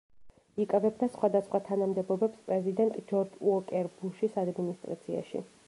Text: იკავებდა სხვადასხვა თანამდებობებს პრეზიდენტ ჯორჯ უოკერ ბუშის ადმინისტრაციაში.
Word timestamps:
იკავებდა 0.63 1.09
სხვადასხვა 1.15 1.61
თანამდებობებს 1.67 2.41
პრეზიდენტ 2.49 2.99
ჯორჯ 3.13 3.39
უოკერ 3.51 3.93
ბუშის 4.01 4.43
ადმინისტრაციაში. 4.47 5.47